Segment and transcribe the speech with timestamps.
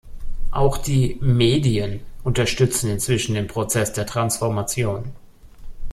[0.49, 5.11] Auch die "Medien" unterstützen inzwischen den Prozess der Transformation.